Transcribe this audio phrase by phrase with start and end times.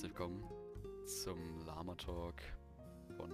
[0.00, 0.48] herzlich willkommen
[1.04, 2.40] zum Lama Talk
[3.18, 3.28] von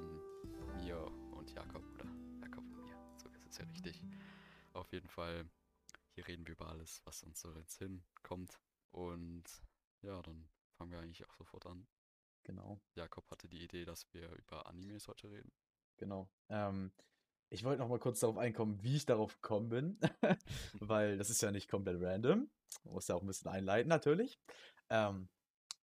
[0.75, 1.01] mir
[1.31, 2.07] und Jakob oder
[2.41, 2.97] Jakob und mir.
[3.15, 4.03] So ist es ja richtig.
[4.73, 5.49] Auf jeden Fall,
[6.17, 8.59] hier reden wir über alles, was uns so jetzt hinkommt.
[8.91, 9.45] Und
[10.03, 11.87] ja, dann fangen wir eigentlich auch sofort an.
[12.43, 15.53] Genau, Jakob hatte die Idee, dass wir über Animes heute reden.
[15.97, 16.29] genau.
[16.49, 16.91] Ähm,
[17.49, 20.01] ich wollte noch mal kurz darauf einkommen, wie ich darauf gekommen bin,
[20.81, 22.51] weil das ist ja nicht komplett random.
[22.83, 24.41] Man muss ja auch ein bisschen einleiten, natürlich.
[24.91, 25.29] Ähm,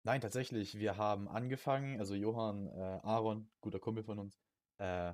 [0.03, 4.39] nein, tatsächlich, wir haben angefangen, also Johann, äh, Aaron, guter Kumpel von uns,
[4.79, 5.13] äh,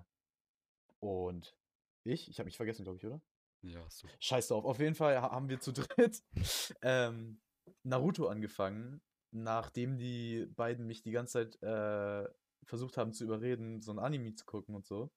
[1.00, 1.56] und
[2.04, 3.22] ich, ich habe mich vergessen, glaube ich, oder?
[3.62, 4.08] Ja, hast du.
[4.20, 4.66] Scheiß drauf.
[4.66, 6.24] Auf jeden Fall ha- haben wir zu dritt
[6.82, 7.42] ähm,
[7.84, 9.02] Naruto angefangen,
[9.32, 12.30] nachdem die beiden mich die ganze Zeit äh,
[12.66, 15.12] versucht haben zu überreden, so ein Anime zu gucken und so.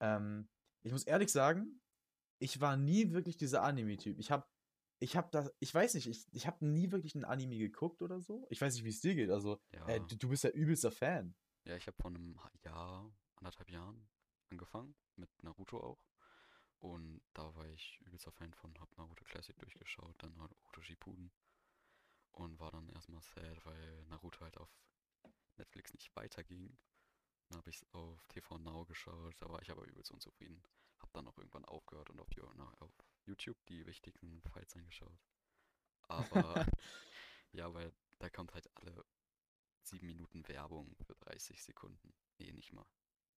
[0.00, 0.48] Ähm,
[0.82, 1.80] ich muss ehrlich sagen,
[2.38, 4.18] ich war nie wirklich dieser Anime-Typ.
[4.18, 4.46] Ich habe,
[5.00, 8.20] ich habe das, ich weiß nicht, ich, ich habe nie wirklich ein Anime geguckt oder
[8.20, 8.46] so.
[8.50, 9.30] Ich weiß nicht, wie es dir geht.
[9.30, 11.34] Also, Ja, äh, du, du bist ja übelster Fan.
[11.64, 14.08] ja ich habe vor einem Jahr, anderthalb Jahren
[14.50, 16.04] angefangen, mit Naruto auch.
[16.78, 21.32] Und da war ich übelster Fan von, hab Naruto Classic durchgeschaut, dann Naruto Shippuden.
[22.32, 24.70] Und war dann erstmal sad, weil Naruto halt auf
[25.56, 26.76] Netflix nicht weiterging.
[27.48, 30.62] Dann habe ich es auf TV Now geschaut, da war ich aber übelst unzufrieden.
[31.00, 32.92] Hab dann auch irgendwann aufgehört und auf, na, auf
[33.24, 35.18] YouTube die wichtigen Fights angeschaut.
[36.08, 36.66] Aber
[37.52, 39.04] ja, weil da kommt halt alle
[39.82, 42.14] sieben Minuten Werbung für 30 Sekunden.
[42.38, 42.86] Nee, nicht mal.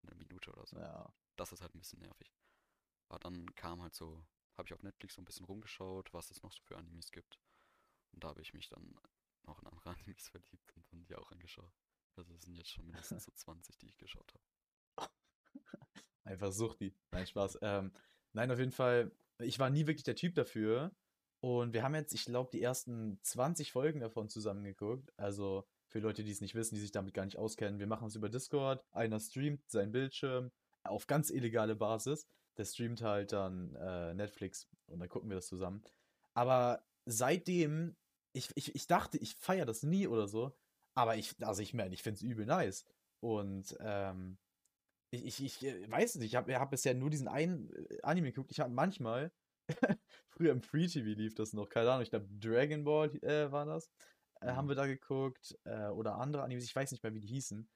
[0.04, 0.78] Eine Minute oder so.
[0.78, 1.14] Ja.
[1.36, 2.34] Das ist halt ein bisschen nervig.
[3.08, 4.26] Aber dann kam halt so,
[4.58, 7.40] habe ich auf Netflix so ein bisschen rumgeschaut, was es noch so für Animes gibt.
[8.12, 8.96] Und da habe ich mich dann
[9.44, 11.74] noch in andere Animes verliebt und dann die auch angeschaut.
[12.16, 14.34] Also es sind jetzt schon mindestens so 20, die ich geschaut
[14.98, 15.12] habe.
[16.24, 16.94] Einfach Suchti.
[17.12, 17.60] Nein, Spaß.
[17.62, 17.92] Ähm,
[18.34, 20.92] nein, auf jeden Fall, ich war nie wirklich der Typ dafür.
[21.40, 25.12] Und wir haben jetzt, ich glaube, die ersten 20 Folgen davon zusammengeguckt.
[25.18, 28.08] Also für Leute, die es nicht wissen, die sich damit gar nicht auskennen, wir machen
[28.08, 28.86] es über Discord.
[28.92, 30.52] Einer streamt seinen Bildschirm
[30.84, 32.28] auf ganz illegale Basis.
[32.58, 35.82] Der streamt halt dann äh, Netflix und dann gucken wir das zusammen.
[36.34, 37.96] Aber seitdem,
[38.34, 40.56] ich, ich, ich dachte, ich feiere das nie oder so.
[40.94, 42.86] Aber ich, also ich meine, ich finde es übel nice.
[43.20, 44.38] Und ähm,
[45.12, 48.32] ich, ich, ich äh, weiß nicht, ich habe hab bisher nur diesen einen äh, Anime
[48.32, 48.52] geguckt.
[48.52, 49.32] Ich habe manchmal,
[50.30, 53.66] früher im Free TV lief das noch, keine Ahnung, ich glaube Dragon Ball äh, war
[53.66, 53.92] das.
[54.42, 54.70] Äh, haben Mhm.
[54.70, 55.58] wir da geguckt.
[55.66, 57.70] Äh, oder andere Animes, ich weiß nicht mehr, wie die hießen.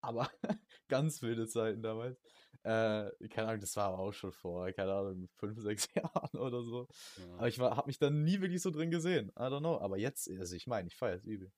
[0.00, 0.30] Aber
[0.88, 2.18] ganz wilde Zeiten damals.
[2.64, 6.62] Äh, keine Ahnung, das war aber auch schon vor, keine Ahnung, fünf, sechs Jahren oder
[6.62, 6.88] so.
[7.18, 7.34] Ja.
[7.36, 9.28] Aber ich habe mich dann nie wirklich so drin gesehen.
[9.36, 9.78] I don't know.
[9.78, 11.52] Aber jetzt, also ich meine, ich feiere es übel.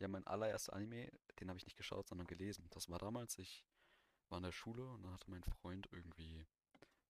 [0.00, 1.10] Ja, mein allererster Anime,
[1.40, 2.66] den habe ich nicht geschaut, sondern gelesen.
[2.70, 3.64] Das war damals, ich
[4.30, 6.46] war in der Schule und dann hatte mein Freund irgendwie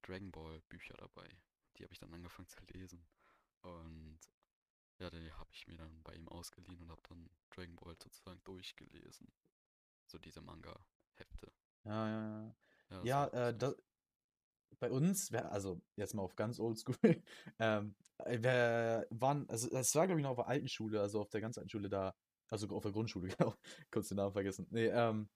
[0.02, 1.28] Dragon Ball Bücher dabei.
[1.76, 3.06] Die habe ich dann angefangen zu lesen.
[3.62, 4.18] Und
[4.98, 8.40] ja, die habe ich mir dann bei ihm ausgeliehen und habe dann Dragon Ball sozusagen
[8.44, 9.32] durchgelesen.
[10.06, 11.52] So diese Manga-Hefte.
[11.84, 12.56] Ja, ja, ja.
[12.90, 13.82] Ja, das Ja, äh, ganz da, nice.
[14.78, 16.96] bei uns, wär, also jetzt mal auf ganz oldschool,
[17.58, 21.20] ähm, äh, wir waren, also das war glaube ich noch auf der alten Schule, also
[21.20, 22.14] auf der ganz alten Schule da,
[22.48, 23.54] also auf der Grundschule, genau,
[23.90, 24.66] kurz den Namen vergessen.
[24.70, 25.28] Nee, ähm,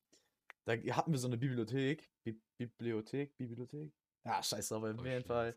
[0.64, 3.92] da hatten wir so eine Bibliothek, Bi Bibliothek, Bibliothek?
[4.24, 5.56] Ja, scheiße, aber auf jeden Deutsch Fall.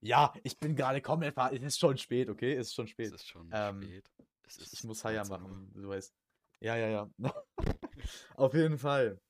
[0.00, 2.92] Ja, ich bin gerade komplett, ver- es ist schon spät, okay, es ist schon Es
[2.92, 3.12] spät.
[3.12, 4.10] ist schon Ähm, spät.
[4.46, 5.48] Es Ich, ist ich muss Heier 19 Uhr.
[5.48, 6.14] machen, du weißt.
[6.60, 7.10] Ja, ja, ja.
[8.36, 9.20] Auf jeden Fall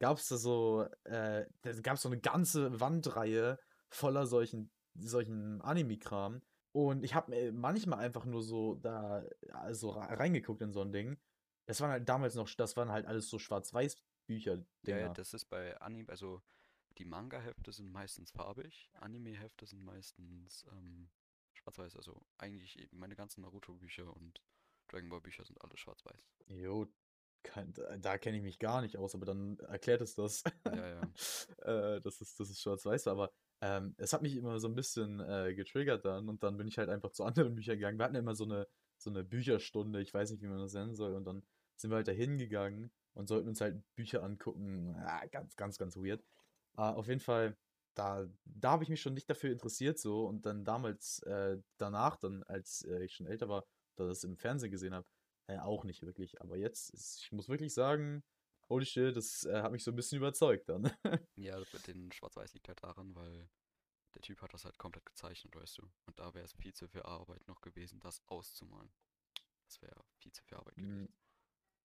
[0.00, 3.58] gab es da so, äh, da gab es so eine ganze Wandreihe
[3.90, 6.42] voller solchen, solchen Anime-Kram.
[6.72, 11.16] Und ich habe manchmal einfach nur so da also reingeguckt in so ein Ding.
[11.66, 13.38] Das waren halt damals noch, das waren halt alles so
[14.28, 15.14] Schwarz-Weiß-Bücher, Ja, ja, Dinger.
[15.14, 16.42] das ist bei Anime, also
[16.98, 21.08] die Manga-Hefte sind meistens farbig, Anime-Hefte sind meistens ähm,
[21.54, 21.96] schwarz-weiß.
[21.96, 24.40] Also eigentlich meine ganzen Naruto-Bücher und
[24.88, 26.34] Dragon Ball-Bücher sind alle schwarz-weiß.
[26.48, 26.86] Jo,
[27.42, 30.42] kein, da, kenne ich mich gar nicht aus, aber dann erklärt es das.
[30.64, 31.00] Ja, ja.
[31.96, 34.74] äh, das ist, das ist schwarz-weiß, war, aber ähm, es hat mich immer so ein
[34.74, 37.98] bisschen äh, getriggert dann und dann bin ich halt einfach zu anderen Büchern gegangen.
[37.98, 38.66] Wir hatten ja immer so eine,
[38.98, 41.44] so eine Bücherstunde, ich weiß nicht, wie man das nennen soll, und dann
[41.76, 44.94] sind wir halt da hingegangen und sollten uns halt Bücher angucken.
[44.96, 46.22] Ja, ganz, ganz, ganz weird.
[46.76, 47.56] Äh, auf jeden Fall,
[47.94, 52.16] da, da habe ich mich schon nicht dafür interessiert so und dann damals, äh, danach,
[52.16, 53.66] dann, als äh, ich schon älter war,
[53.96, 55.06] da das im Fernsehen gesehen habe,
[55.48, 56.40] äh, auch nicht wirklich.
[56.40, 58.22] Aber jetzt, ist, ich muss wirklich sagen,
[58.68, 60.84] holy shit, das äh, hat mich so ein bisschen überzeugt dann.
[61.36, 63.48] Ja, mit den Schwarz-Weiß liegt halt daran, weil
[64.14, 65.90] der Typ hat das halt komplett gezeichnet, weißt du.
[66.06, 68.92] Und da wäre es viel zu viel Arbeit noch gewesen, das auszumalen.
[69.66, 71.12] Das wäre viel zu viel Arbeit gewesen.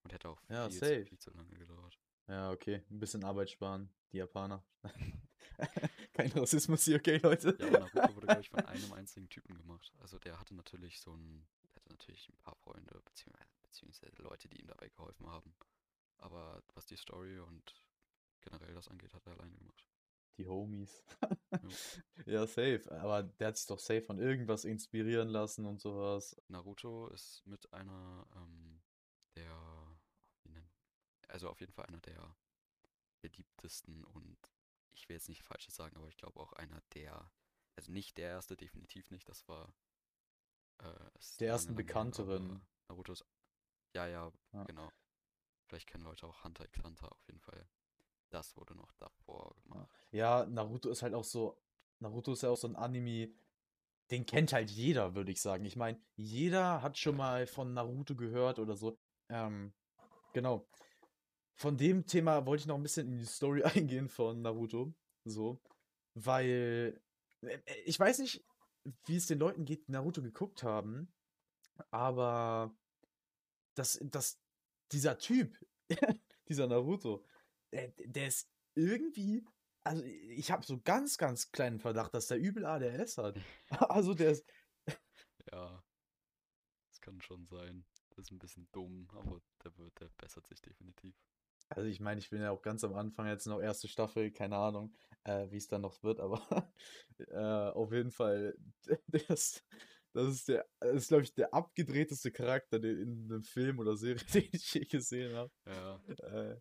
[0.03, 1.05] Und hätte auch Ja, viel, zu, safe.
[1.05, 1.99] viel zu lange gedauert.
[2.27, 2.81] Ja, okay.
[2.89, 3.89] Ein bisschen Arbeit sparen.
[4.11, 4.63] Die Japaner.
[6.13, 7.57] Kein Rassismus hier, okay, Leute?
[7.59, 9.91] Ja, Naruto wurde, glaube ich, von einem einzigen Typen gemacht.
[9.99, 11.45] Also der hatte natürlich so ein,
[11.75, 15.55] hatte natürlich ein paar Freunde, beziehungsweise, beziehungsweise Leute, die ihm dabei geholfen haben.
[16.17, 17.73] Aber was die Story und
[18.41, 19.85] generell das angeht, hat er alleine gemacht.
[20.37, 21.03] Die Homies.
[22.25, 22.83] ja, safe.
[22.99, 26.35] Aber der hat sich doch safe von irgendwas inspirieren lassen und sowas.
[26.47, 28.81] Naruto ist mit einer ähm,
[29.35, 29.82] der,
[31.33, 32.35] also auf jeden Fall einer der
[33.21, 34.37] beliebtesten und
[34.91, 37.31] ich will jetzt nicht Falsches sagen, aber ich glaube auch einer der,
[37.75, 39.73] also nicht der erste, definitiv nicht, das war
[40.77, 41.09] äh,
[41.39, 42.61] der ersten bekannteren.
[42.87, 43.25] Naruto ist,
[43.95, 44.91] ja, ja, ja, genau.
[45.65, 47.67] Vielleicht kennen Leute auch Hunter x Hunter auf jeden Fall.
[48.29, 49.89] Das wurde noch davor gemacht.
[50.11, 51.59] Ja, Naruto ist halt auch so,
[51.99, 53.33] Naruto ist ja auch so ein Anime,
[54.11, 55.65] den kennt halt jeder, würde ich sagen.
[55.65, 58.99] Ich meine, jeder hat schon mal von Naruto gehört oder so.
[59.29, 59.73] Ähm,
[60.33, 60.67] genau.
[61.55, 64.93] Von dem Thema wollte ich noch ein bisschen in die Story eingehen von Naruto.
[65.25, 65.61] So.
[66.15, 67.01] Weil,
[67.41, 68.43] äh, ich weiß nicht,
[69.05, 71.11] wie es den Leuten geht, die Naruto geguckt haben,
[71.91, 72.75] aber
[73.75, 74.39] das, das,
[74.91, 75.57] dieser Typ,
[76.49, 77.25] dieser Naruto,
[77.71, 79.45] der, der ist irgendwie,
[79.83, 83.39] also ich habe so ganz, ganz kleinen Verdacht, dass der übel ADS hat.
[83.89, 84.45] Also der ist.
[85.51, 85.83] Ja,
[86.89, 87.85] das kann schon sein.
[88.09, 91.15] Das ist ein bisschen dumm, aber der wird, der bessert sich definitiv.
[91.75, 94.57] Also ich meine, ich bin ja auch ganz am Anfang jetzt noch erste Staffel, keine
[94.57, 94.93] Ahnung,
[95.23, 96.39] äh, wie es dann noch wird, aber
[97.17, 98.55] äh, auf jeden Fall,
[99.07, 99.63] das,
[100.13, 104.23] das ist der, das ist glaube ich der abgedrehteste Charakter in einem Film oder Serie,
[104.33, 105.51] den ich je gesehen habe.
[105.65, 105.99] Ja.
[106.27, 106.59] Äh,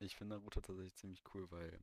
[0.00, 1.78] ich finde Naruto tatsächlich ziemlich cool, weil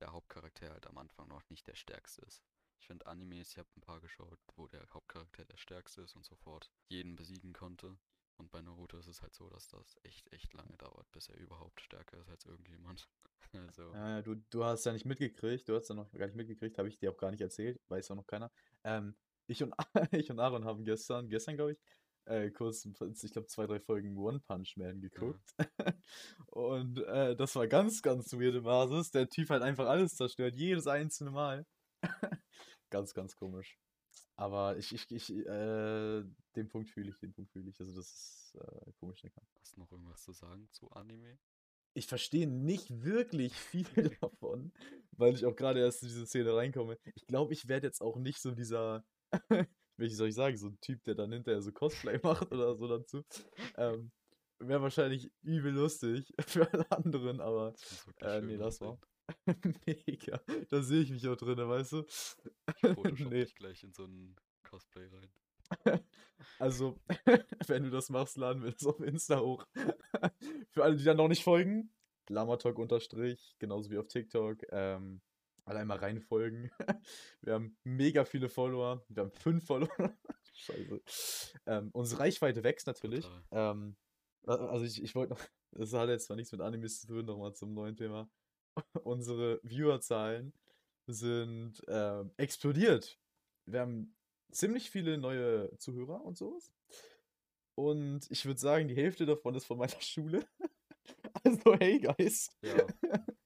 [0.00, 2.42] der Hauptcharakter halt am Anfang noch nicht der stärkste ist.
[2.78, 6.26] Ich finde Animes, ich habe ein paar geschaut, wo der Hauptcharakter der stärkste ist und
[6.26, 7.96] sofort jeden besiegen konnte.
[8.36, 11.36] Und bei Naruto ist es halt so, dass das echt, echt lange dauert, bis er
[11.36, 13.08] überhaupt stärker ist als irgendjemand.
[13.52, 13.92] Also.
[13.92, 16.88] Ja, du, du hast ja nicht mitgekriegt, du hast ja noch gar nicht mitgekriegt, habe
[16.88, 18.50] ich dir auch gar nicht erzählt, weiß auch noch keiner.
[18.82, 19.14] Ähm,
[19.46, 19.72] ich, und,
[20.12, 21.78] ich und Aaron haben gestern, gestern glaube ich,
[22.24, 25.54] äh, kurz, ich glaube, zwei, drei Folgen One Punch Man geguckt.
[25.58, 25.66] Ja.
[26.46, 29.10] und äh, das war ganz, ganz weirde Basis.
[29.10, 31.66] Der Typ hat einfach alles zerstört, jedes einzelne Mal.
[32.90, 33.78] ganz, ganz komisch.
[34.36, 36.24] Aber ich, ich, ich, äh,
[36.56, 37.78] den Punkt fühle ich, den Punkt fühle ich.
[37.78, 39.22] Also das ist äh, komisch.
[39.60, 41.38] Hast du noch irgendwas zu sagen zu Anime?
[41.94, 44.72] Ich verstehe nicht wirklich viel davon,
[45.12, 46.98] weil ich auch gerade erst in diese Szene reinkomme.
[47.14, 49.04] Ich glaube, ich werde jetzt auch nicht so dieser,
[49.96, 52.88] wie soll ich sagen, so ein Typ, der dann hinterher so Cosplay macht oder so
[52.88, 53.24] dazu.
[53.76, 54.10] Ähm,
[54.58, 57.74] Wäre wahrscheinlich übel lustig für alle anderen, aber
[58.20, 58.98] äh, nee, das war.
[59.86, 60.40] Mega.
[60.68, 62.04] Da sehe ich mich auch drin, weißt du?
[62.06, 62.36] Ich
[62.94, 63.44] Photoshop nee.
[63.44, 66.00] dich gleich in so ein Cosplay rein.
[66.58, 67.00] Also,
[67.66, 69.66] wenn du das machst, laden wir das auf Insta hoch.
[70.70, 71.90] Für alle, die dann noch nicht folgen,
[72.28, 74.62] Lamatalk unterstrich, genauso wie auf TikTok.
[74.70, 75.22] Ähm,
[75.64, 76.70] alle einmal reinfolgen.
[77.40, 79.04] Wir haben mega viele Follower.
[79.08, 80.14] Wir haben fünf Follower.
[80.52, 81.00] Scheiße.
[81.66, 83.28] Ähm, unsere Reichweite wächst natürlich.
[83.50, 83.96] Ähm,
[84.46, 85.40] also ich, ich wollte noch,
[85.72, 88.28] das hat jetzt zwar nichts mit Animes zu tun, nochmal zum neuen Thema.
[89.04, 90.52] unsere Viewerzahlen
[91.06, 93.18] sind äh, explodiert.
[93.66, 94.16] Wir haben
[94.50, 96.72] ziemlich viele neue Zuhörer und sowas.
[97.76, 100.46] Und ich würde sagen, die Hälfte davon ist von meiner Schule.
[101.42, 102.50] also, hey, guys.
[102.62, 102.86] Ja.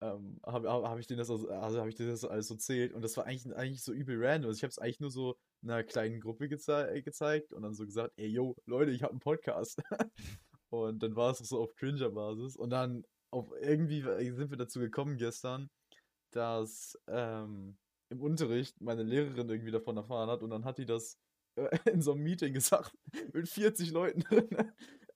[0.00, 2.92] ähm, habe hab ich denen das also, also habe ich denen das alles so zählt
[2.92, 4.48] und das war eigentlich, eigentlich so übel random.
[4.48, 7.84] Also ich habe es eigentlich nur so einer kleinen Gruppe geze gezeigt und dann so
[7.84, 9.82] gesagt, ey yo, Leute, ich habe einen Podcast.
[10.70, 15.16] und dann war es so auf Cringer-Basis und dann auf irgendwie sind wir dazu gekommen
[15.16, 15.70] gestern,
[16.30, 17.76] dass ähm,
[18.10, 21.18] im Unterricht meine Lehrerin irgendwie davon erfahren hat und dann hat die das
[21.56, 22.96] äh, in so einem Meeting gesagt
[23.32, 24.48] mit 40 Leuten drin.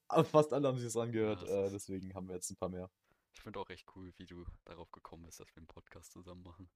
[0.08, 2.56] Aber fast alle haben sich das angehört, ja, das äh, deswegen haben wir jetzt ein
[2.56, 2.90] paar mehr.
[3.34, 6.42] Ich finde auch echt cool, wie du darauf gekommen bist, dass wir einen Podcast zusammen
[6.42, 6.70] machen.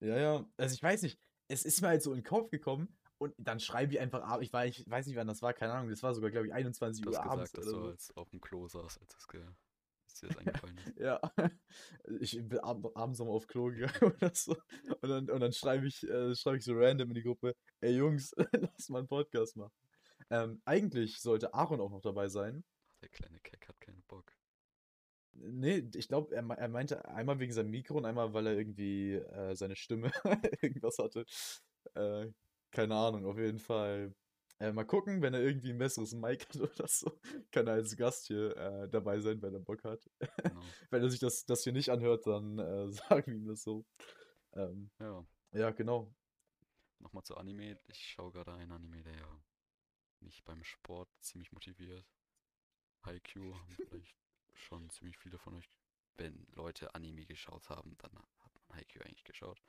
[0.00, 2.96] Ja, ja, also ich weiß nicht, es ist mir halt so in den Kopf gekommen
[3.18, 5.74] und dann schreibe ich einfach ab, ich, war, ich weiß nicht, wann das war, keine
[5.74, 7.52] Ahnung, das war sogar, glaube ich, 21 Uhr abends.
[7.52, 9.28] Gesagt, dass du als auf dem Klo saß, als es
[10.12, 10.98] ist dir das eingefallen ist.
[10.98, 11.20] ja.
[12.20, 14.56] Ich bin ab, abends nochmal auf Klo gegangen oder so.
[15.00, 17.96] Und dann, und dann schreibe ich, äh, schreib ich so random in die Gruppe, ey
[17.96, 19.72] Jungs, lass mal einen Podcast machen.
[20.30, 22.64] Ähm, eigentlich sollte Aaron auch noch dabei sein.
[23.02, 24.32] Der kleine Keck hat keinen Bock.
[25.32, 29.14] Nee, ich glaube, er, er, meinte einmal wegen seinem Mikro und einmal, weil er irgendwie
[29.14, 30.10] äh, seine Stimme
[30.60, 31.24] irgendwas hatte.
[31.94, 32.26] Äh,
[32.72, 34.14] keine Ahnung, auf jeden Fall
[34.60, 37.18] äh, mal gucken, wenn er irgendwie ein besseres Mic hat oder so,
[37.50, 40.08] kann er als Gast hier äh, dabei sein, wenn er Bock hat.
[40.18, 40.60] Genau.
[40.90, 43.86] wenn er sich das, das hier nicht anhört, dann äh, sagen wir ihm das so.
[44.52, 45.26] Ähm, ja.
[45.52, 46.14] Ja, genau.
[46.98, 47.80] Nochmal zu Anime.
[47.88, 49.42] Ich schaue gerade einen Anime, der ja
[50.20, 52.06] mich beim Sport ziemlich motiviert.
[53.02, 54.16] Haikyuu haben vielleicht
[54.52, 55.68] schon ziemlich viele von euch,
[56.16, 59.62] wenn Leute Anime geschaut haben, dann hat man Haikyuu eigentlich geschaut.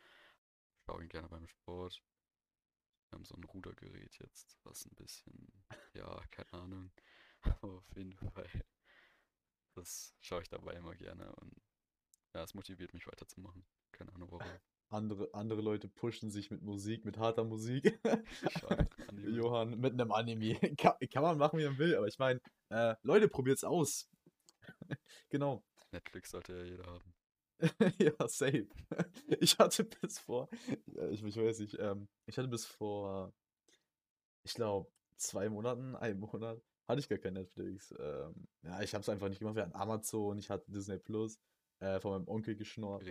[0.85, 2.03] Schaue ihn gerne beim Sport.
[3.11, 5.51] Wir haben so ein Rudergerät jetzt, was ein bisschen,
[5.93, 6.91] ja, keine Ahnung.
[7.41, 8.47] Aber auf jeden Fall.
[9.75, 11.61] Das schaue ich dabei immer gerne und
[12.33, 13.65] ja, es motiviert mich weiterzumachen.
[13.91, 14.47] Keine Ahnung warum.
[14.89, 17.97] Andere, andere Leute pushen sich mit Musik, mit harter Musik.
[19.13, 20.59] Johann mit einem Anime.
[20.77, 24.09] Kann, kann man machen, wie man will, aber ich meine, äh, Leute, probiert's aus.
[25.29, 25.63] genau.
[25.91, 27.10] Netflix sollte ja jeder haben.
[27.99, 28.67] ja, safe.
[29.39, 30.49] Ich hatte bis vor,
[30.87, 33.33] ja, ich, ich weiß nicht, ähm, ich hatte bis vor,
[34.43, 37.93] ich glaube, zwei Monaten, einen Monat, hatte ich gar kein Netflix.
[37.97, 39.55] Ähm, ja, ich habe es einfach nicht gemacht.
[39.55, 41.39] Wir hatten Amazon, ich hatte Disney Plus,
[41.79, 43.03] äh, von meinem Onkel geschnorrt.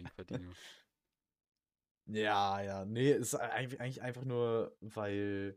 [2.07, 5.57] Ja, ja, nee, ist eigentlich, eigentlich einfach nur, weil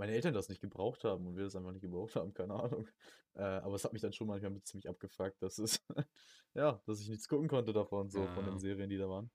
[0.00, 2.88] meine Eltern das nicht gebraucht haben und wir das einfach nicht gebraucht haben, keine Ahnung.
[3.34, 5.80] Äh, aber es hat mich dann schon manchmal ziemlich abgefuckt, dass es,
[6.54, 8.50] ja, dass ich nichts gucken konnte davon, so von Ja.
[8.50, 9.30] den Serien, die da waren.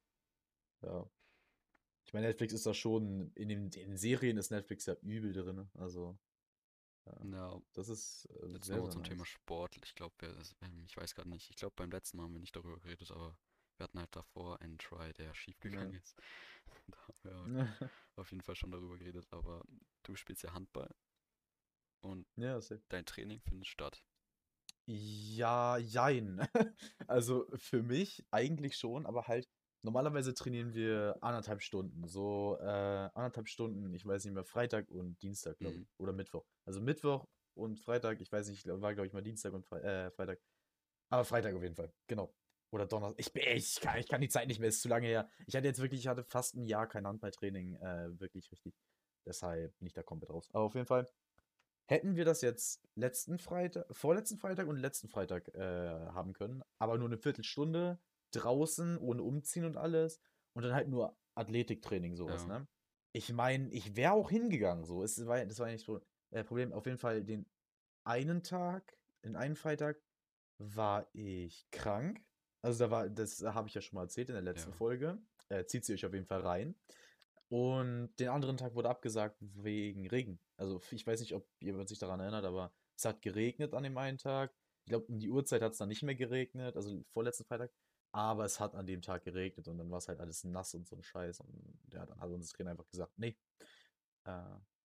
[0.82, 1.10] Ja.
[2.06, 5.34] Ich meine, Netflix ist da schon, in den, in den Serien ist Netflix ja übel
[5.34, 5.70] drin.
[5.76, 6.18] Also,
[7.06, 9.28] ja, Ja, das ist äh, jetzt nochmal zum Thema nice.
[9.30, 9.78] Sport.
[9.84, 10.16] Ich glaube,
[10.86, 11.50] ich weiß gerade nicht.
[11.50, 13.38] Ich glaube, beim letzten Mal haben wir nicht darüber geredet, aber
[13.78, 16.00] wir hatten halt davor einen Try, der schief gegangen Ja.
[16.00, 16.16] ist.
[17.24, 17.68] Da haben wir
[18.16, 19.64] auf jeden Fall schon darüber geredet, aber
[20.04, 20.94] du spielst ja Handball
[22.02, 24.04] und Ja, dein Training findet statt.
[24.88, 26.40] Ja, jein.
[27.08, 29.48] Also für mich eigentlich schon, aber halt
[29.84, 32.08] normalerweise trainieren wir anderthalb Stunden.
[32.08, 32.66] So äh,
[33.14, 35.82] anderthalb Stunden, ich weiß nicht mehr, Freitag und Dienstag, glaube Mhm.
[35.82, 36.00] ich.
[36.00, 36.46] Oder Mittwoch.
[36.66, 40.12] Also Mittwoch und Freitag, ich weiß nicht, war glaube ich mal Dienstag und Fre äh,
[40.12, 40.40] Freitag.
[41.10, 42.34] Aber Freitag auf jeden Fall, genau.
[42.76, 43.20] Oder Donnerstag.
[43.20, 45.30] Ich, ich, kann, ich kann die Zeit nicht mehr, ist zu lange her.
[45.48, 48.76] Ich hatte jetzt wirklich, ich hatte fast ein Jahr kein Handballtraining, äh, wirklich richtig.
[49.26, 50.50] Deshalb bin ich da komplett raus.
[50.52, 51.08] Aber auf jeden Fall
[51.88, 56.98] hätten wir das jetzt letzten Freitag, vorletzten Freitag und letzten Freitag äh, haben können, aber
[56.98, 57.98] nur eine Viertelstunde
[58.32, 60.20] draußen, ohne Umziehen und alles.
[60.54, 62.60] Und dann halt nur Athletiktraining, sowas, Ja.
[62.60, 62.68] ne?
[63.14, 65.02] Ich meine, ich wäre auch hingegangen, so.
[65.02, 66.02] Es war, das war ja nicht so
[66.32, 66.74] äh, Problem.
[66.74, 67.46] Auf jeden Fall den
[68.04, 70.02] einen Tag, den einen Freitag
[70.58, 72.22] war ich krank.
[72.66, 74.76] Also da war, das habe ich ja schon mal erzählt in der letzten Ja.
[74.76, 75.20] Folge.
[75.50, 76.76] Äh, zieht sie euch auf jeden Fall rein.
[77.48, 80.40] Und den anderen Tag wurde abgesagt wegen Regen.
[80.58, 83.96] Also ich weiß nicht, ob jemand sich daran erinnert, aber es hat geregnet an dem
[84.00, 84.52] einen Tag.
[84.84, 87.72] Ich glaube, um die Uhrzeit hat es dann nicht mehr geregnet, also vorletzten Freitag.
[88.12, 90.88] Aber es hat an dem Tag geregnet und dann war es halt alles nass und
[90.88, 91.42] so ein Scheiß.
[91.42, 93.38] Und ja, dann hat uns das Trainer einfach gesagt, nee.
[94.24, 94.32] Äh,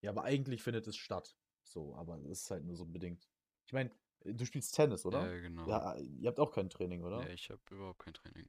[0.02, 1.34] ja, aber eigentlich findet es statt.
[1.64, 3.26] So, aber es ist halt nur so bedingt.
[3.64, 3.90] Ich meine,
[4.24, 5.32] du spielst Tennis, oder?
[5.32, 5.68] Ja, genau.
[5.68, 7.24] Ja, ihr habt auch kein Training, oder?
[7.24, 8.48] Nee, ich habe überhaupt kein Training.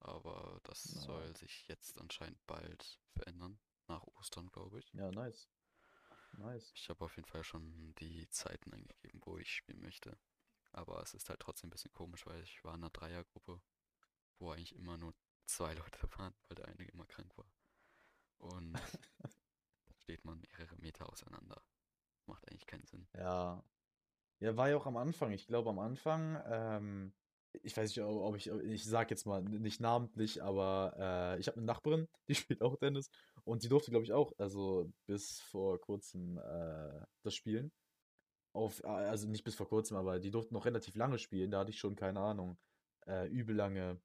[0.00, 1.00] Aber das Na.
[1.02, 3.58] soll sich jetzt anscheinend bald verändern.
[3.88, 4.92] Nach Ostern, glaube ich.
[4.94, 5.48] Ja, nice.
[6.38, 6.72] Nice.
[6.74, 10.18] Ich habe auf jeden Fall schon die Zeiten eingegeben, wo ich spielen möchte.
[10.72, 13.60] Aber es ist halt trotzdem ein bisschen komisch, weil ich war in einer Dreiergruppe,
[14.38, 17.52] wo eigentlich immer nur zwei Leute waren, weil der eine immer krank war.
[18.38, 18.72] Und
[19.84, 21.62] da steht man mehrere Meter auseinander.
[22.26, 23.06] Macht eigentlich keinen Sinn.
[23.14, 23.62] Ja.
[24.42, 25.30] Ja, war ja auch am Anfang.
[25.30, 27.12] Ich glaube, am Anfang, ähm,
[27.62, 31.58] ich weiß nicht, ob ich, ich sag jetzt mal nicht namentlich, aber äh, ich habe
[31.58, 33.08] eine Nachbarin, die spielt auch Tennis
[33.44, 37.70] und die durfte, glaube ich, auch, also bis vor kurzem äh, das spielen.
[38.52, 41.52] Auf, äh, also nicht bis vor kurzem, aber die durften noch relativ lange spielen.
[41.52, 42.58] Da hatte ich schon, keine Ahnung,
[43.06, 44.00] äh, übel lange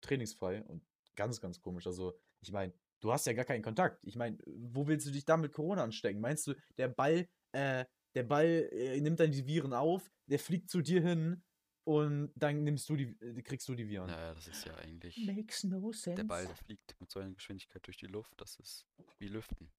[0.00, 0.82] trainingsfrei und
[1.16, 1.86] ganz, ganz komisch.
[1.86, 4.02] Also, ich meine, du hast ja gar keinen Kontakt.
[4.04, 6.22] Ich meine, wo willst du dich da mit Corona anstecken?
[6.22, 7.84] Meinst du, der Ball, äh,
[8.14, 11.42] der Ball äh, nimmt dann die Viren auf, der fliegt zu dir hin
[11.84, 14.06] und dann nimmst du die, äh, kriegst du die Viren.
[14.08, 15.16] Naja, das ist ja eigentlich.
[15.26, 16.16] Makes no sense.
[16.16, 18.86] Der Ball, der fliegt mit so einer Geschwindigkeit durch die Luft, das ist
[19.18, 19.70] wie Lüften.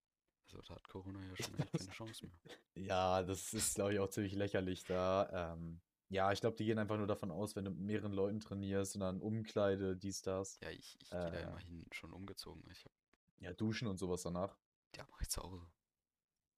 [0.46, 2.34] Also da hat Corona ja schon keine Chance mehr.
[2.88, 5.54] Ja, das ist, glaube ich, auch ziemlich lächerlich da.
[5.54, 8.38] Ähm, ja, ich glaube, die gehen einfach nur davon aus, wenn du mit mehreren Leuten
[8.40, 10.58] trainierst und dann Umkleide, dies, das.
[10.60, 11.42] Ja, ich, ich gehe da Äh.
[11.44, 12.62] immerhin schon umgezogen.
[12.70, 12.92] Ich hab,
[13.38, 14.56] Ja, duschen und sowas danach.
[14.96, 15.66] ja, mach ich zu Hause.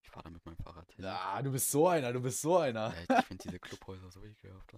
[0.07, 1.05] Ich fahre da mit meinem Fahrrad hin.
[1.05, 2.95] Ja, du bist so einer, du bist so einer.
[3.09, 4.77] Ja, ich, finde diese Clubhäuser so ekelhaft.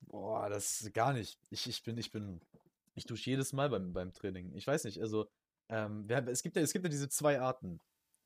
[0.00, 1.38] Boah, das gar nicht.
[1.50, 2.40] Ich, ich bin, ich bin,
[2.94, 4.54] ich dusche jedes Mal beim, beim Training.
[4.54, 5.28] Ich weiß nicht, also,
[5.68, 7.78] ähm, wir es gibt ja, es gibt ja diese zwei Arten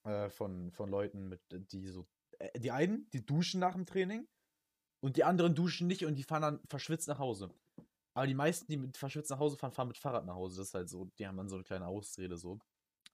[0.05, 2.07] äh, von, von Leuten, mit, die so,
[2.39, 4.29] äh, die einen, die duschen nach dem Training
[5.01, 7.51] und die anderen duschen nicht und die fahren dann verschwitzt nach Hause.
[8.15, 10.59] Aber die meisten, die mit verschwitzt nach Hause fahren, fahren mit Fahrrad nach Hause.
[10.59, 12.61] Das ist halt so, die haben dann so eine kleine Ausrede so.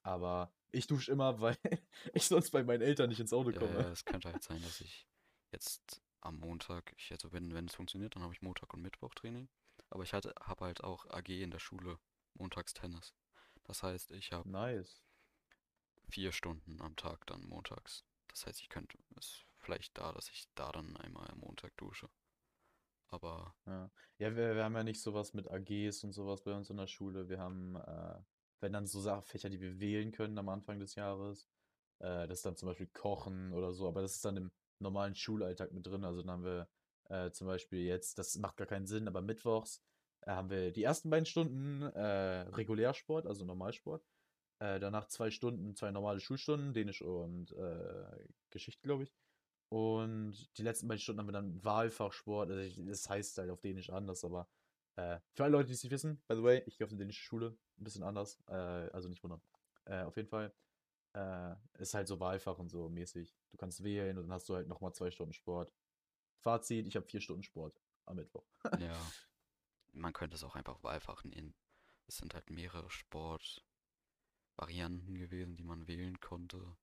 [0.03, 1.57] Aber ich dusche immer, weil
[2.13, 3.81] ich sonst bei meinen Eltern nicht ins Auto komme.
[3.81, 5.07] ja, es könnte halt sein, dass ich
[5.51, 9.13] jetzt am Montag, ich, also wenn, wenn es funktioniert, dann habe ich Montag und Mittwoch
[9.15, 9.47] Training.
[9.89, 11.97] Aber ich hatte, habe halt auch AG in der Schule,
[12.35, 13.13] montags Tennis.
[13.63, 15.01] Das heißt, ich habe Nice.
[16.09, 18.03] vier Stunden am Tag dann montags.
[18.27, 22.09] Das heißt, ich könnte es vielleicht da, dass ich da dann einmal am Montag dusche.
[23.07, 26.69] Aber Ja, ja wir, wir haben ja nicht sowas mit AGs und sowas bei uns
[26.69, 27.29] in der Schule.
[27.29, 28.21] Wir haben, äh,
[28.61, 31.47] wenn dann so Sachen, Fächer, die wir wählen können am Anfang des Jahres.
[31.99, 35.15] Äh, das ist dann zum Beispiel Kochen oder so, aber das ist dann im normalen
[35.15, 36.03] Schulalltag mit drin.
[36.05, 36.67] Also dann haben wir
[37.09, 39.81] Äh, zum Beispiel jetzt, das macht gar keinen Sinn, aber mittwochs
[40.27, 44.05] äh, haben wir die ersten beiden Stunden äh, Regulärsport, also Normalsport.
[44.59, 49.13] Äh, danach zwei Stunden, zwei normale Schulstunden, Dänisch und äh, Geschichte, glaube ich.
[49.69, 52.51] Und die letzten beiden Stunden haben wir dann Wahlfachsport.
[52.51, 54.47] Also ich, das heißt halt auf Dänisch anders, aber
[54.99, 56.99] äh, für alle Leute, die es nicht wissen, by the way, ich gehe auf eine
[56.99, 59.41] dänische Schule, ein bisschen anders, äh, also nicht wundern.
[59.85, 60.53] Äh, auf jeden Fall
[61.13, 63.35] äh, ist halt so Wahlfach und so mäßig.
[63.51, 65.73] Du kannst wählen und dann hast du halt nochmal zwei Stunden Sport.
[66.41, 68.45] Fazit, ich habe vier Stunden Sport am Mittwoch.
[68.79, 68.95] Ja.
[69.93, 71.55] Man könnte es auch einfach Wahlfach nennen.
[72.07, 76.75] Es sind halt mehrere Sportvarianten gewesen, die man wählen konnte.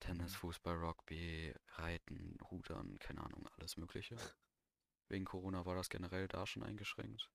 [0.00, 0.36] Tennis, Mhm.
[0.36, 4.16] Fußball, Rugby, Reiten, Rudern, keine Ahnung, alles Mögliche.
[5.10, 7.30] Wegen Corona war das generell da schon eingeschränkt.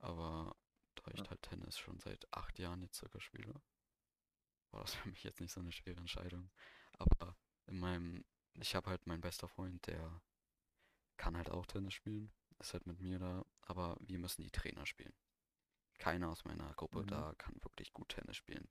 [0.00, 0.56] Aber
[0.96, 1.30] da ich Ja.
[1.30, 3.54] halt Tennis schon seit acht Jahren jetzt circa spiele,
[4.70, 6.50] war das für mich jetzt nicht so eine schwere Entscheidung.
[6.92, 10.20] Aber in meinem, ich habe halt meinen bester Freund, der
[11.18, 14.86] kann halt auch Tennis spielen, ist halt mit mir da, aber wir müssen die Trainer
[14.86, 15.14] spielen.
[15.98, 17.06] Keiner aus meiner Gruppe Mhm.
[17.06, 18.68] da kann wirklich gut Tennis spielen.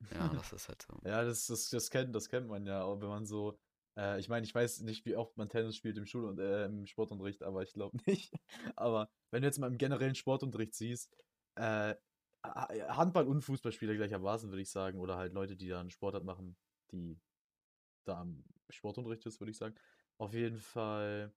[0.14, 1.00] Ja, das ist halt so.
[1.04, 3.58] Ja, das, das, das, kennt, das kennt man ja, auch wenn man so.
[3.98, 6.66] Äh, ich meine, ich weiß nicht, wie oft man Tennis spielt im Schul- und äh,
[6.66, 8.32] im Sportunterricht, aber ich glaube nicht.
[8.76, 11.16] Aber wenn du jetzt mal im generellen Sportunterricht siehst,
[11.56, 11.94] äh,
[12.42, 16.24] Ha- Handball- und Fußballspieler gleichermaßen, würde ich sagen, oder halt Leute, die da einen Sportart
[16.24, 16.56] machen,
[16.90, 17.20] die
[18.06, 19.74] da am Sportunterricht ist, würde ich sagen.
[20.16, 21.34] Auf jeden Fall.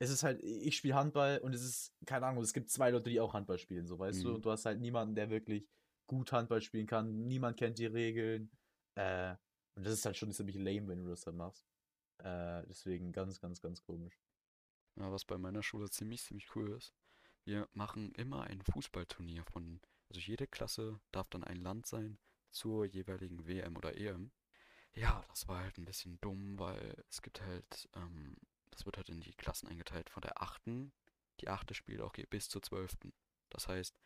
[0.00, 3.10] Es ist halt, ich spiele Handball und es ist, keine Ahnung, es gibt zwei Leute,
[3.10, 4.34] die auch Handball spielen, so weißt du, Mhm.
[4.36, 5.68] und du hast halt niemanden, der wirklich
[6.06, 8.50] gut Handball spielen kann, niemand kennt die Regeln.
[8.94, 9.34] Äh,
[9.78, 11.64] und das ist halt schon ziemlich lame, wenn du das dann machst.
[12.18, 14.20] Äh, deswegen ganz, ganz, ganz komisch.
[14.96, 16.92] Ja, was bei meiner Schule ziemlich, ziemlich cool ist.
[17.44, 22.18] Wir machen immer ein Fußballturnier von, also jede Klasse darf dann ein Land sein
[22.50, 24.32] zur jeweiligen WM oder EM.
[24.94, 28.36] Ja, das war halt ein bisschen dumm, weil es gibt halt, ähm,
[28.72, 30.92] das wird halt in die Klassen eingeteilt von der achten.
[31.40, 33.12] Die achte spielt auch bis zur zwölften.
[33.48, 33.96] Das heißt,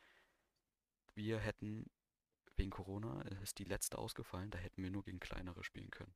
[1.14, 1.90] wir hätten,
[2.62, 6.14] wegen Corona ist die letzte ausgefallen, da hätten wir nur gegen kleinere spielen können.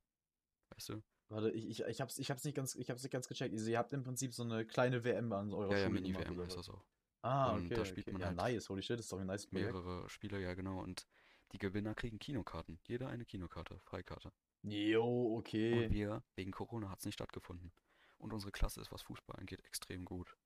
[0.69, 1.03] Weißt du?
[1.29, 3.53] Warte, ich, ich, ich hab's, ich hab's nicht ganz, ich hab's nicht ganz gecheckt.
[3.53, 6.29] Also, ihr habt im Prinzip so eine kleine WM an eurer Ja, ja, Schule gemacht,
[6.29, 6.85] Mini-WM heißt das auch.
[7.21, 8.13] Ah, Und okay, da spielt okay.
[8.13, 9.73] man Ja, halt nice, holy shit, das ist doch ein nice Projekt.
[9.73, 10.81] mehrere Spieler, ja genau.
[10.81, 11.05] Und
[11.51, 12.79] die Gewinner kriegen Kinokarten.
[12.87, 14.31] Jeder eine Kinokarte, Freikarte.
[14.63, 15.89] Jo, Und okay.
[15.91, 17.71] wir, wegen Corona hat es nicht stattgefunden.
[18.17, 20.37] Und unsere Klasse ist, was Fußball angeht, extrem gut.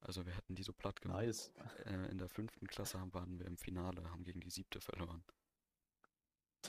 [0.00, 1.22] Also wir hätten die so platt gemacht.
[1.22, 1.52] Nice.
[1.86, 5.24] Äh, in der fünften Klasse haben, waren wir im Finale, haben gegen die siebte verloren.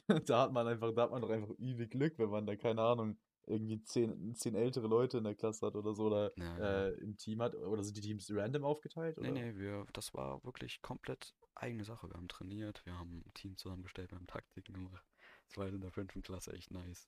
[0.30, 2.82] Da hat man einfach, da hat man doch einfach übel Glück, wenn man da, keine
[2.82, 6.94] Ahnung, irgendwie zehn, zehn ältere Leute in der Klasse hat oder so, oder Ja, äh,
[6.96, 9.42] im Team hat, oder sind die Teams random aufgeteilt, Nee, oder?
[9.42, 12.10] nee, wir, das war wirklich komplett eigene Sache.
[12.10, 15.06] Wir haben trainiert, wir haben ein Team zusammengestellt, wir haben Taktiken gemacht.
[15.48, 17.08] Das war in der fünften Klasse echt nice.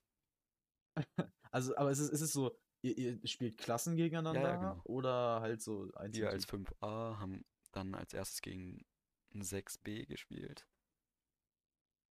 [1.50, 4.80] Also, aber es ist, es ist so, ihr, ihr spielt Klassen gegeneinander genau.
[4.84, 6.68] oder halt so Wir einzelne als Teams?
[6.68, 8.84] 5a haben dann als erstes gegen
[9.34, 10.66] ein 6b gespielt.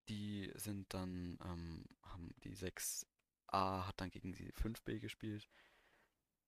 [0.10, 5.50] Die sind dann, ähm, haben die 6a hat dann gegen die 5b gespielt.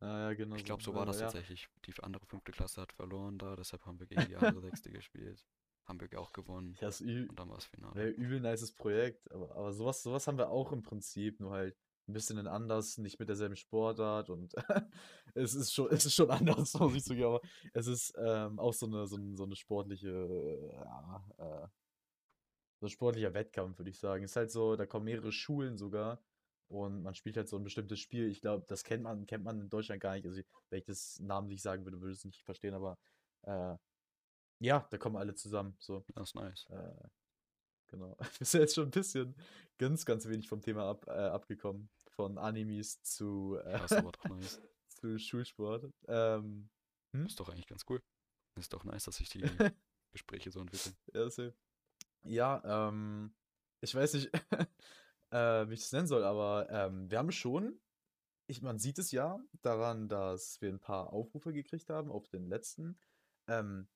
[0.01, 0.93] Ja, ja, genau Ich glaube, so.
[0.93, 1.25] war das ja.
[1.25, 1.67] tatsächlich.
[1.85, 5.45] Die andere fünfte Klasse hat verloren da, deshalb haben wir gegen die andere sechste gespielt.
[5.85, 6.77] Haben wir auch gewonnen.
[6.79, 7.95] Ja, ist ü Und dann war es Finale.
[7.95, 11.75] wäre übel nices Projekt, aber, aber sowas, sowas haben wir auch im Prinzip, nur halt
[12.07, 14.53] ein bisschen anders, nicht mit derselben Sportart und
[15.35, 17.41] es ist schon, es ist schon anders, muss ich zugeben, aber
[17.73, 21.28] es ist ähm, auch so eine, so, ein, so eine sportliche, äh,
[22.79, 24.23] so ein sportlicher Wettkampf, würde ich sagen.
[24.23, 26.21] Ist halt so, da kommen mehrere Schulen sogar
[26.69, 28.29] und man spielt halt so ein bestimmtes Spiel.
[28.29, 30.25] Ich glaube, das kennt man, kennt man in Deutschland gar nicht.
[30.25, 32.97] Also, wenn ich das namentlich sagen würde, würde ich es nicht verstehen, aber
[33.43, 33.75] äh,
[34.59, 35.75] ja, da kommen alle zusammen.
[35.79, 36.05] So.
[36.15, 36.67] Das ist nice.
[36.69, 37.07] Äh,
[37.87, 38.17] genau.
[38.37, 39.35] Wir sind jetzt schon ein bisschen
[39.77, 41.89] ganz, ganz wenig vom Thema ab, äh, abgekommen.
[42.11, 44.61] Von Animes zu, äh, Ja, nice.
[44.89, 45.89] zu Schulsport.
[46.07, 46.69] Ähm,
[47.13, 47.25] hm?
[47.25, 48.01] Ist doch eigentlich ganz cool.
[48.55, 49.41] Ist doch nice, dass sich die
[50.11, 50.95] Gespräche so entwickeln.
[51.13, 51.55] Ja, safe.
[52.23, 53.33] Ja, ähm,
[53.81, 54.29] ich weiß nicht,
[55.31, 57.79] äh, wie ich das nennen soll, aber ähm, wir haben schon,
[58.47, 62.47] ich, man sieht es ja daran, dass wir ein paar Aufrufe gekriegt haben auf den
[62.47, 62.99] letzten,
[63.47, 63.87] ähm,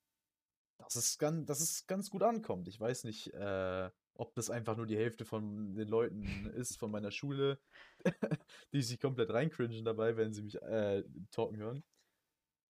[0.78, 2.68] dass es ganz, dass es ganz gut ankommt.
[2.68, 6.24] Ich weiß nicht, äh, ob das einfach nur die Hälfte von den Leuten
[6.56, 7.60] ist von meiner Schule,
[8.74, 11.84] die sich komplett reincringen dabei, wenn sie mich äh, talken hören.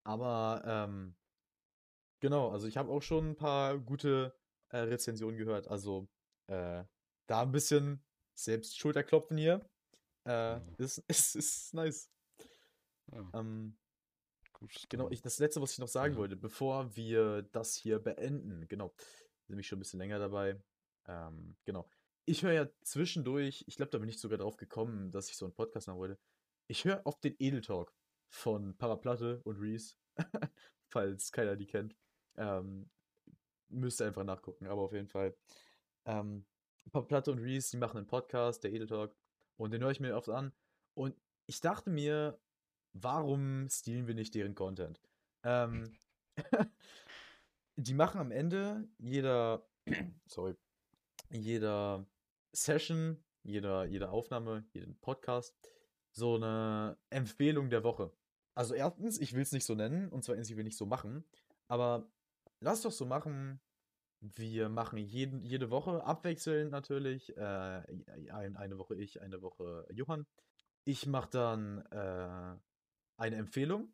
[0.05, 1.15] Aber ähm,
[2.19, 4.33] genau, also ich habe auch schon ein paar gute
[4.73, 5.67] äh, Rezensionen gehört.
[5.67, 6.07] Also
[6.47, 6.83] äh,
[7.27, 8.03] da ein bisschen
[8.37, 9.61] selbst Schulterklopfen hier.
[10.25, 10.61] Äh, Ja.
[10.77, 12.09] ist, ist, ist nice.
[13.11, 13.77] Ja, Ähm,
[14.89, 16.19] genau, ich, das letzte, was ich noch sagen Ja.
[16.19, 18.93] wollte, bevor wir das hier beenden, genau,
[19.47, 20.61] bin ich schon ein bisschen länger dabei.
[21.07, 21.89] Ähm, genau.
[22.25, 25.45] Ich höre ja zwischendurch, ich glaube, da bin ich sogar drauf gekommen, dass ich so
[25.45, 26.17] einen Podcast machen wollte.
[26.67, 27.93] Ich höre oft den Edel Talk
[28.29, 29.95] von Paraplatte und Reese,
[30.89, 31.95] falls keiner die kennt.
[32.37, 32.89] Ähm,
[33.73, 35.35] müsst ihr einfach nachgucken, aber auf jeden Fall.
[36.05, 36.45] Ähm,
[36.91, 39.15] Paraplatte und Reese, die machen einen Podcast, der Edel Talk,
[39.57, 40.51] und den höre ich mir oft an.
[40.95, 42.39] Und ich dachte mir,
[42.93, 45.01] warum stehlen wir nicht deren Content?
[45.43, 45.91] Ähm,
[47.75, 49.65] die machen am Ende jeder,
[50.27, 50.55] sorry,
[51.29, 52.05] jeder
[52.51, 55.55] Session, jeder, jeder Aufnahme, jeden Podcast
[56.13, 58.11] so eine Empfehlung der Woche.
[58.55, 61.25] Also erstens, ich will es nicht so nennen, und zwar ich will nicht so machen,
[61.67, 62.07] aber
[62.59, 63.59] lass doch so machen,
[64.23, 67.41] wir machen jeden, jede Woche abwechselnd natürlich, äh,
[68.31, 70.25] ein, eine Woche ich, eine Woche Johann.
[70.85, 72.57] Ich mache dann äh,
[73.17, 73.93] eine Empfehlung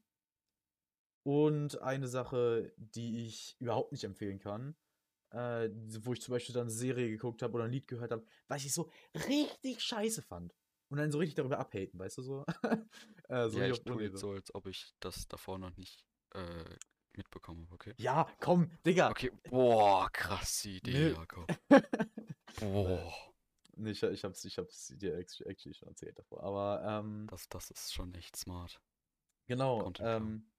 [1.23, 4.75] und eine Sache, die ich überhaupt nicht empfehlen kann,
[5.31, 5.69] äh,
[6.01, 8.63] wo ich zum Beispiel dann eine Serie geguckt habe oder ein Lied gehört habe, was
[8.65, 8.89] ich so
[9.27, 10.55] richtig scheiße fand.
[10.91, 12.45] Und dann so richtig darüber abhaten, weißt du so?
[13.29, 16.77] äh, so ja, ich tue jetzt so, als ob ich das davor noch nicht äh,
[17.15, 17.93] mitbekommen habe, okay?
[17.97, 19.09] Ja, komm, Digga.
[19.09, 21.09] Okay, boah, krass Idee, nee.
[21.09, 21.47] Jakob.
[22.59, 23.13] boah.
[23.75, 27.71] Nee, ich, ich, hab's, ich hab's dir actually schon erzählt davor, aber ähm, das, das
[27.71, 28.81] ist schon echt smart.
[29.47, 30.49] Genau, ähm,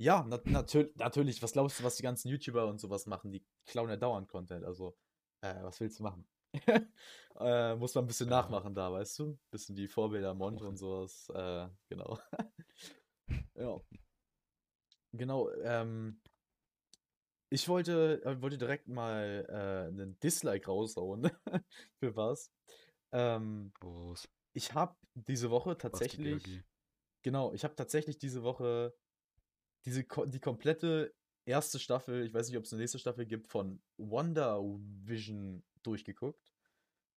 [0.00, 1.42] ja, nat natür natürlich.
[1.42, 3.30] Was glaubst du, was die ganzen YouTuber und sowas machen?
[3.32, 4.64] Die klauen ja dauernd Content.
[4.64, 4.96] Also,
[5.42, 6.26] äh, was willst du machen?
[7.38, 8.40] äh, muss man ein bisschen ja.
[8.40, 9.32] nachmachen da, weißt du?
[9.32, 11.28] Ein bisschen die Vorbilder Monte und sowas.
[11.34, 12.18] Äh, genau.
[13.54, 13.78] ja.
[15.12, 15.50] Genau.
[15.62, 16.20] Ähm,
[17.50, 21.30] ich wollte, äh, wollte direkt mal äh, einen Dislike raushauen.
[21.98, 22.52] Für was?
[23.12, 23.72] Ähm,
[24.52, 26.62] ich habe diese Woche tatsächlich.
[27.22, 28.94] Genau, ich habe tatsächlich diese Woche
[29.84, 33.82] diese, die komplette erste Staffel, ich weiß nicht, ob es eine nächste Staffel gibt, von
[33.96, 34.62] Wonder
[35.04, 36.52] Vision durchgeguckt.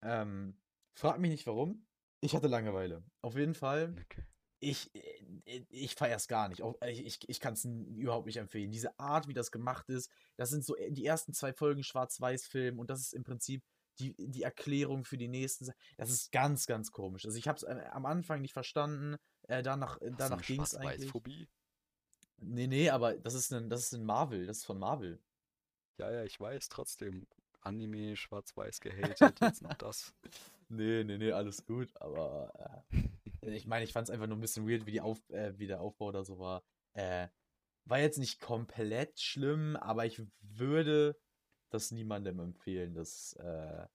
[0.04, 0.60] Ähm,
[0.95, 1.86] frag mich nicht warum.
[2.21, 3.04] Ich hatte Langeweile.
[3.21, 3.95] Auf jeden Fall.
[3.99, 4.23] Okay.
[4.62, 6.62] Ich, äh, ich feiere es gar nicht.
[6.88, 8.71] Ich, ich, ich kann es überhaupt nicht empfehlen.
[8.71, 12.80] Diese Art, wie das gemacht ist, das sind so äh, die ersten zwei Folgen Schwarz-Weiß-Film
[12.80, 13.63] und das ist im Prinzip
[14.00, 15.69] die, die Erklärung für die nächsten.
[15.97, 17.26] Das ist ganz, ganz komisch.
[17.26, 19.17] Also ich habe es äh, am Anfang nicht verstanden.
[19.47, 21.12] Äh, danach danach ging es eigentlich.
[21.12, 21.50] Phobie?
[22.38, 25.19] Nee, nee, aber das ist ein, das ist ein Marvel, das ist von Marvel.
[25.97, 27.28] Ja, ja, ich weiß, trotzdem.
[27.63, 30.13] Anime, schwarz-weiß gehatet, jetzt noch das.
[30.69, 32.97] Nee, nee, nee, alles gut, aber äh,
[33.41, 35.67] ich meine, ich fand es einfach nur ein bisschen weird, wie, die Auf, äh, wie
[35.67, 36.63] der Aufbau da so war.
[36.93, 37.27] Äh,
[37.86, 41.19] war jetzt nicht komplett schlimm, aber ich würde
[41.69, 43.88] das niemandem empfehlen, das äh,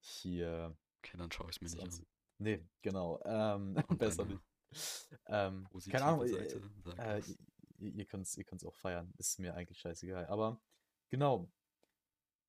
[0.00, 0.76] hier.
[0.98, 2.06] Okay, dann schaue ich es mir nicht an.
[2.38, 3.20] Nee, genau.
[3.24, 4.40] Ähm, besser nicht.
[5.26, 6.62] Ähm, keine Ahnung, äh, Seite,
[6.98, 7.22] äh,
[7.78, 9.12] ihr, ihr könnt es ihr auch feiern.
[9.18, 10.26] Ist mir eigentlich scheißegal.
[10.26, 10.60] Aber
[11.10, 11.50] genau.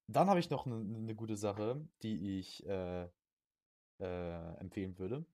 [0.08, 3.08] Dann habe ich noch eine ne gute Sache, die ich äh,
[4.00, 5.26] äh, empfehlen würde.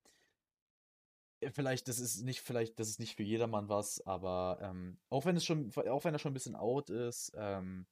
[1.39, 5.25] Äh, vielleicht, das ist nicht, vielleicht, das ist nicht für jedermann was, aber ähm, auch
[5.25, 7.85] wenn es schon, auch wenn er schon ein bisschen out ist, ähm,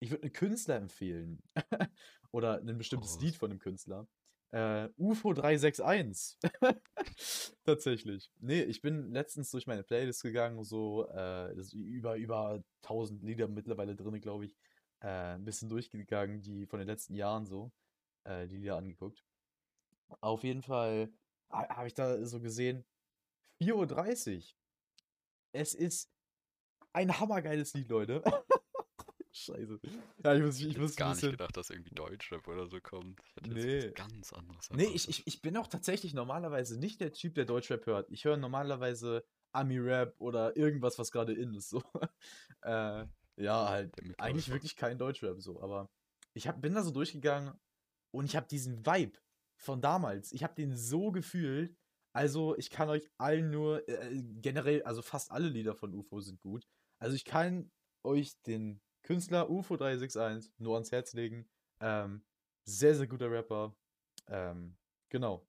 [0.00, 1.42] ich würde einen Künstler empfehlen.
[2.30, 3.20] Oder ein bestimmtes oh.
[3.20, 4.06] Lied von einem Künstler.
[4.50, 6.38] Äh, UFO 361.
[7.64, 8.30] Tatsächlich.
[8.38, 13.94] Nee, ich bin letztens durch meine Playlist gegangen, so äh, über, über 1000 Lieder mittlerweile
[13.94, 14.56] drin, glaube ich.
[15.00, 17.72] Äh, ein bisschen durchgegangen, die von den letzten Jahren so,
[18.24, 19.22] äh, die Lieder angeguckt.
[20.20, 21.12] Auf jeden Fall
[21.50, 22.84] habe ich da so gesehen,
[23.62, 24.42] 4.30 Uhr.
[25.52, 26.10] Es ist
[26.92, 28.22] ein hammergeiles Lied, Leute.
[29.32, 29.80] Scheiße.
[30.24, 31.30] Ja, ich muss, ich, ich muss gar bisschen...
[31.30, 33.20] nicht gedacht, dass irgendwie Deutschrap oder so kommt.
[33.20, 33.90] Ich hätte nee.
[33.92, 34.68] ganz anderes.
[34.70, 38.10] Nee, ich, ich, ich bin auch tatsächlich normalerweise nicht der Typ, der Deutschrap hört.
[38.10, 41.68] Ich höre normalerweise Ami-Rap oder irgendwas, was gerade in ist.
[41.68, 41.82] So.
[42.62, 43.06] äh,
[43.36, 45.62] ja, halt eigentlich wirklich kein Deutschrap so.
[45.62, 45.88] Aber
[46.34, 47.54] ich hab, bin da so durchgegangen
[48.10, 49.18] und ich habe diesen Vibe
[49.58, 51.76] von damals, ich habe den so gefühlt.
[52.12, 56.40] Also ich kann euch allen nur, äh, generell, also fast alle Lieder von UFO sind
[56.40, 56.66] gut.
[56.98, 57.70] Also ich kann
[58.02, 61.48] euch den Künstler UFO 361 nur ans Herz legen.
[61.80, 62.24] Ähm,
[62.64, 63.76] sehr, sehr guter Rapper.
[64.26, 64.76] Ähm,
[65.08, 65.46] genau.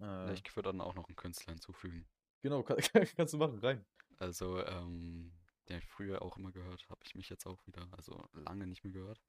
[0.00, 2.08] Äh, ich würde dann auch noch einen Künstler hinzufügen.
[2.42, 2.76] Genau, kann,
[3.16, 3.84] kannst du machen, rein.
[4.18, 5.32] Also, ähm,
[5.68, 8.84] den ich früher auch immer gehört, habe ich mich jetzt auch wieder, also lange nicht
[8.84, 9.20] mehr gehört.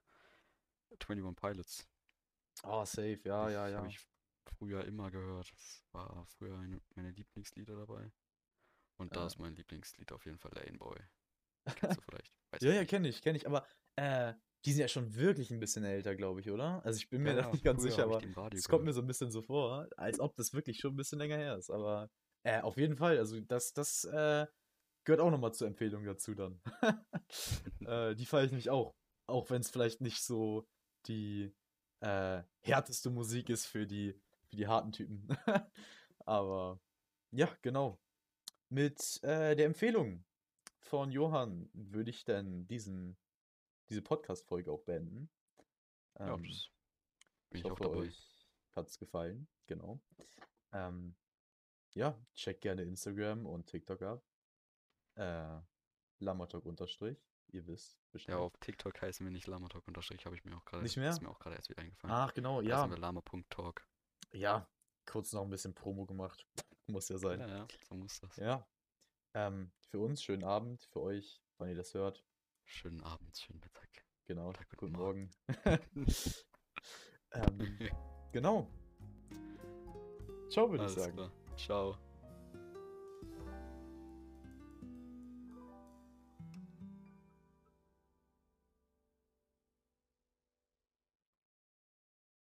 [0.99, 1.87] 21 Pilots.
[2.63, 3.77] Oh, safe, ja, ja, ja.
[3.77, 3.99] Habe ich
[4.45, 5.51] früher immer gehört.
[5.51, 8.11] Das war früher eine, meine Lieblingslieder dabei.
[8.97, 10.97] Und da ist mein Lieblingslied auf jeden Fall Lane Boy.
[11.75, 12.31] Kennst du vielleicht?
[12.51, 13.47] Weiß ja, ja, kenne ich, kenne ich.
[13.47, 14.33] Aber äh,
[14.65, 16.83] die sind ja schon wirklich ein bisschen älter, glaube ich, oder?
[16.85, 18.21] Also ich bin mir ja, da nicht ganz sicher, aber
[18.53, 21.19] es kommt mir so ein bisschen so vor, als ob das wirklich schon ein bisschen
[21.19, 21.71] länger her ist.
[21.71, 22.11] Aber
[22.43, 24.45] äh, auf jeden Fall, also das, das äh,
[25.03, 26.61] gehört auch nochmal zur Empfehlung dazu dann.
[27.85, 28.95] äh, die feiere ich nämlich auch.
[29.27, 30.67] Auch wenn es vielleicht nicht so
[31.07, 31.55] die
[32.01, 34.19] äh, härteste Musik ist für die,
[34.51, 35.27] für die harten Typen.
[36.25, 36.79] aber
[37.31, 37.99] ja, genau.
[38.69, 40.25] mit äh, der Empfehlung
[40.79, 43.17] von Johann würde ich dann diesen,
[43.89, 45.31] diese Podcast-Folge auch beenden.
[46.19, 46.69] Ja, Ähm, das
[47.49, 49.47] bin ich hoffe, euch hat es gefallen.
[49.67, 50.01] Genau.
[50.73, 51.15] Ähm,
[51.93, 54.25] ja, checkt gerne Instagram und TikTok ab.
[55.15, 55.59] Äh,
[56.19, 57.17] Lamatok unterstrich.
[57.47, 58.35] Ihr wisst Bescheid.
[58.35, 60.83] Ja, auf TikTok heißen wir nicht Lamatalk unterstrich, habe ich mir auch gerade.
[60.83, 61.09] Nicht mehr?
[61.09, 62.15] Ist mir auch gerade erst wieder eingefallen.
[62.15, 62.89] Ach, genau, Da ja.
[62.89, 63.85] wir Lama.talk.
[64.33, 64.67] Ja,
[65.05, 66.45] kurz noch ein bisschen Promo gemacht.
[66.87, 67.39] Muss ja sein.
[67.39, 68.35] Ja, ja, so muss das.
[68.37, 68.67] Ja.
[69.33, 72.25] Ähm, für uns schönen Abend, für euch, wann ihr das hört.
[72.65, 73.89] Schönen Abend, schönen Mittag.
[74.25, 75.31] Genau, Tag, guten guten Morgen.
[77.31, 77.89] ähm,
[78.31, 78.67] genau.
[80.49, 81.15] Ciao, würde ich Alles sagen.
[81.15, 81.31] klar.
[81.55, 82.10] Ciao.